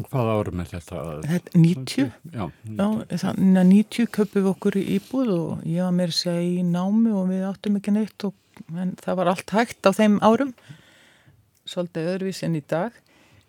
[0.10, 1.02] Hvað árum er þetta?
[1.24, 6.18] Þetta 90 Já, 90, Já, 90 köpum við okkur íbúð og ég var með að
[6.20, 8.36] segja í námi og við áttum ekki neitt og,
[8.76, 10.52] en það var allt hægt á þeim árum.
[11.66, 13.00] Svolítið öðruvís en í dag.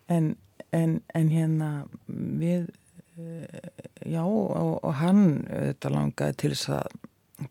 [0.07, 0.31] En,
[0.77, 1.71] en, en hérna
[2.07, 2.71] við
[3.19, 6.99] eh, já og, og hann þetta langaði til þess að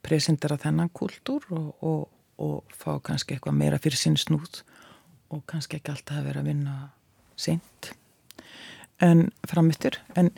[0.05, 2.07] presentera þennan kultúr og, og,
[2.41, 4.63] og fá kannski eitthvað meira fyrir sinn snúð
[5.33, 6.75] og kannski ekki alltaf að vera að vinna
[7.35, 7.91] seint.
[9.03, 10.31] En framittur en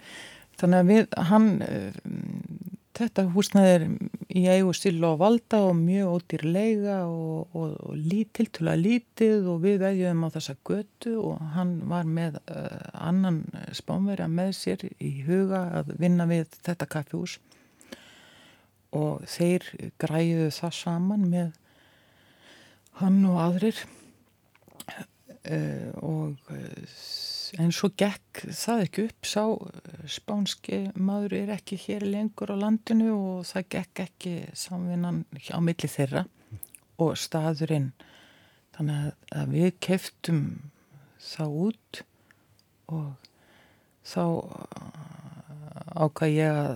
[0.57, 1.97] þannig að við hann eh,
[2.97, 3.86] þetta húsnaði er
[4.38, 8.83] í eigu stil og valda og mjög ódýr leiga og, og, og lítil til að
[8.86, 13.43] lítið og við veðjum á þessa götu og hann var með uh, annan
[13.75, 17.38] spánverja með sér í huga að vinna við þetta kaffihús
[18.95, 19.65] og þeir
[20.00, 21.54] græðu það saman með
[23.02, 23.84] hann og aðrir.
[25.47, 26.88] Uh, og uh,
[27.56, 29.28] en svo gekk það ekki upp.
[29.28, 29.43] Sá
[30.12, 35.91] spánski maður er ekki hér lengur á landinu og það gekk ekki samvinnan á milli
[35.91, 36.26] þeirra
[37.00, 37.91] og staðurinn.
[38.78, 40.43] Þannig að við keftum
[41.21, 42.04] þá út
[42.93, 43.15] og
[44.08, 44.23] þá
[45.97, 46.76] ákvað ég að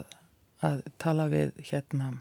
[0.66, 2.12] að tala við hérna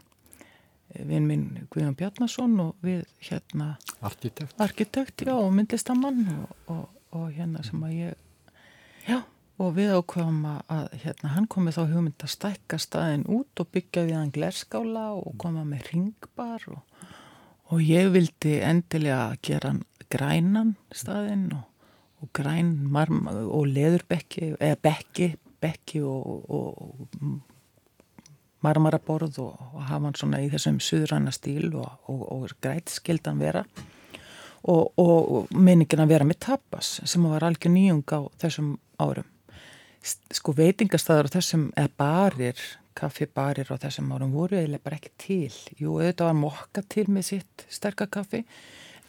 [0.91, 7.29] vinn minn Guðjón Bjarnason og við hérna arkitekt, arkitekt já, og myndlistamann og, og, og
[7.35, 9.21] hérna sem að ég já,
[9.61, 14.05] og við ákveðum að hérna hann komið þá hugmynd að stækka staðin út og byggja
[14.09, 16.81] við hann glerskála og koma með ringbar og,
[17.71, 25.31] og ég vildi endilega gera hann grænan staðin og græn marm og leðurbekki eða bekki,
[25.63, 27.47] bekki og
[28.65, 33.41] marmaraborð og, og hafa hann svona í þessum suðranna stíl og, og, og græt skildan
[33.41, 33.65] vera.
[34.71, 39.25] Og meiningin að vera með tapas sem var algjör nýjung á þessum árum.
[40.01, 42.61] Sko veitingastæðar á þessum, eða barir
[42.97, 47.27] kaffibarir á þessum árum voru eiginlega bara ekki til, jú auðvitað var mokka til með
[47.29, 48.43] sitt sterkakaffi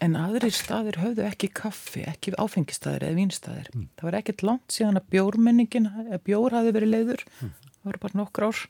[0.02, 3.88] en aðrir staðir höfðu ekki kaffi ekki áfengistæðir eða vínstæðir mm.
[3.98, 5.90] það var ekkert langt síðan að bjórmenningin
[6.26, 7.52] bjór hafi verið leiður mm.
[7.66, 8.62] það voru bara nokkur ár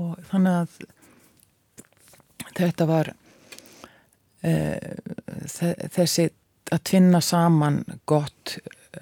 [0.00, 0.78] og þannig að
[2.54, 3.10] þetta var
[4.42, 4.54] e,
[5.94, 6.28] þessi
[6.72, 8.56] að tvinna saman gott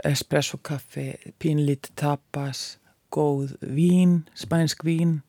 [0.09, 2.79] espresso kaffi, pínlít tapas,
[3.13, 5.21] góð vín, spænsk vín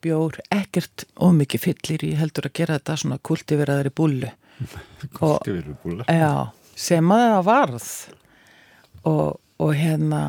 [0.00, 4.30] bjór, ekkert ómikið fyllir í heldur að gera þetta svona kultiveraðar í búlu
[5.18, 6.32] kultiveraðar í búlu já,
[6.76, 7.90] sem að það varð.
[9.08, 10.22] Og, og hérna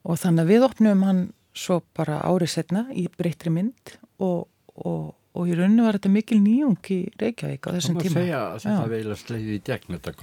[0.00, 1.20] og þannig að við opnum hann
[1.56, 4.46] svo bara árið setna í breytri mynd og,
[4.76, 8.04] og, og í rauninu var þetta mikil nýjung í Reykjavík á þessum tíma.
[8.04, 10.14] Það má segja að þetta veila sleiði í gegn þetta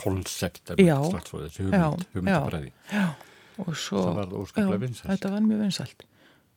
[0.00, 2.72] konsept er slags svo þessi hugmynd, hugmyndabræði.
[2.90, 3.06] Já,
[3.62, 5.08] og svo, það var óskaplega vinsalt.
[5.12, 6.04] Þetta var mjög vinsalt.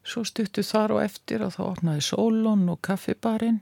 [0.07, 3.61] Svo stuttu þar og eftir og þá opnaði Solon og kaffibarinn.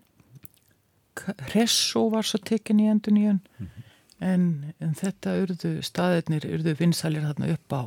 [1.56, 3.84] Resso var svo tekin í endur nýjun mm -hmm.
[4.20, 7.84] en, en þetta urðu, staðirnir urðu vinsalir þarna upp á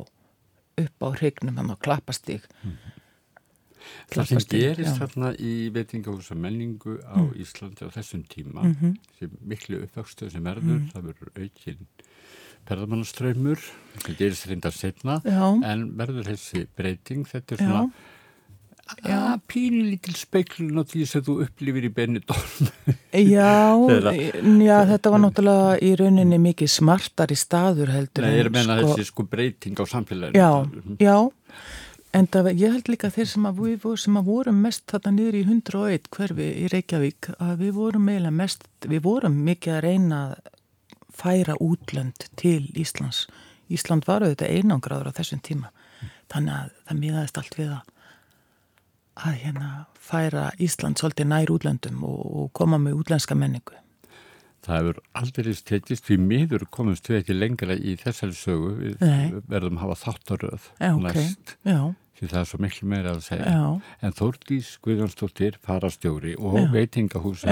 [0.83, 2.77] upp á hregnum hann á klappastík mm.
[4.09, 4.97] Það sem gerist já.
[4.99, 7.31] þarna í veitingahúsa menningu á mm.
[7.41, 8.93] Íslandi á þessum tíma mm -hmm.
[9.17, 10.89] sem miklu uppvöxtu sem verður, mm.
[10.93, 11.87] það verður aukinn
[12.69, 13.59] perðamannaströymur
[14.03, 15.45] sem gerist reyndar setna já.
[15.65, 17.91] en verður þessi breyting þetta er svona að
[19.49, 22.71] pínu lítil speiklun á því sem þú upplifir í Benidorm
[23.13, 23.75] Já,
[24.69, 28.57] já, þetta var náttúrulega í rauninni mikið smartar í staður heldur Nei, ég er að
[28.57, 30.97] menna sko, þessi sko breyting á samfélaginu Já, mhm.
[31.01, 31.17] já
[32.17, 35.37] en það, ég held líka þeir sem að við sem að vorum mest þarna niður
[35.37, 40.21] í 101 hverfi í Reykjavík að við vorum meila mest, við vorum mikið að reyna
[40.29, 40.55] að
[41.19, 43.27] færa útlönd til Íslands.
[43.69, 45.71] Ísland var auðvitað einangraður á þessum tíma.
[46.31, 47.81] Þannig að það miðaðist allt við að,
[49.19, 53.75] að hérna færa Ísland svolítið nær útlöndum og, og koma með útlenska menningu.
[54.65, 58.73] Það hefur aldrei stetist við miður komumst við ekki lengra í þessari sögu.
[58.81, 59.41] Við Nei.
[59.47, 61.03] verðum að hafa þáttaröð Já, ok.
[61.07, 61.57] næst.
[61.67, 61.79] Já,
[62.19, 63.51] Því það er svo miklu meira að segja.
[63.55, 66.65] já, En Þórdís Guðjónsdóttir, farastjóri og Já.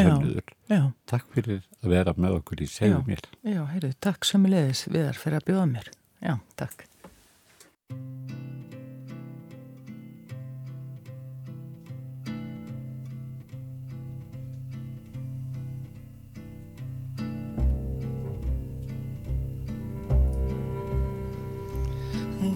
[0.09, 0.49] höfniður.
[0.68, 0.82] já.
[1.07, 2.68] Takk fyrir að vera með okkur í
[3.07, 3.24] mér.
[3.47, 5.88] Já, heyrðu, takk sömulegis viðar fyrir að bjóða mér.
[6.20, 6.84] Já, takk.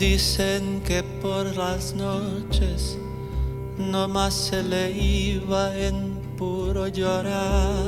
[0.01, 2.97] Dicen que por las noches
[3.77, 7.85] no más se le iba en puro llorar.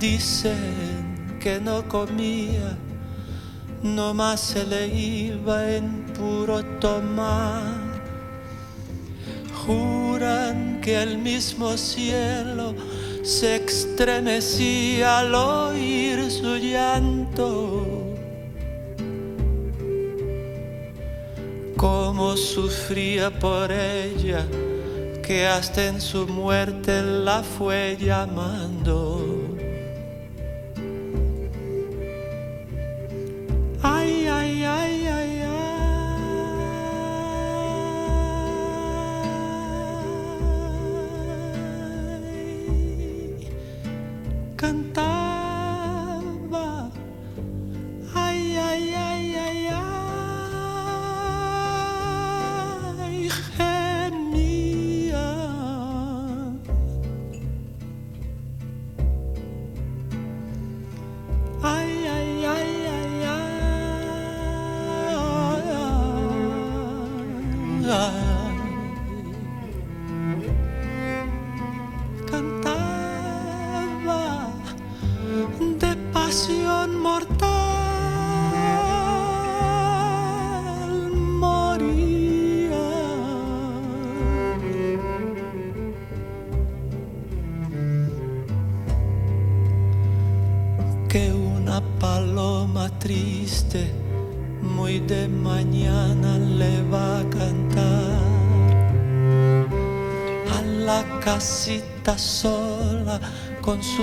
[0.00, 2.76] Dicen que no comía,
[3.84, 8.02] no más se le iba en puro tomar.
[9.64, 12.74] Juran que el mismo cielo
[13.22, 17.99] se estremecía al oír su llanto.
[21.80, 24.46] Cómo sufría por ella,
[25.22, 29.29] que hasta en su muerte la fue llamando.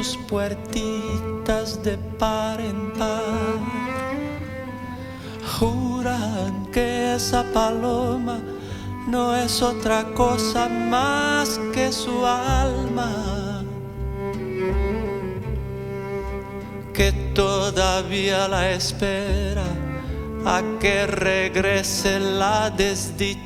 [0.04, 3.60] Sus puertitas de par en par.
[5.58, 8.40] Juran que esa paloma
[9.08, 13.64] no es otra cosa más que su alma,
[16.94, 19.66] que todavía la espera
[20.46, 23.38] a que regrese la desdichada.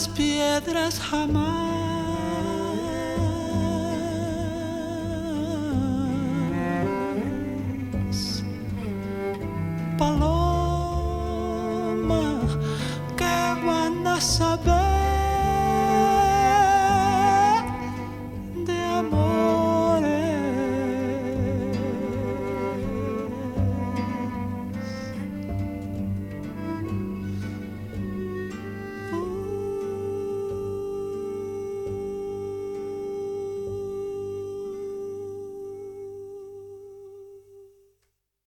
[0.00, 1.69] Las piedras jamás.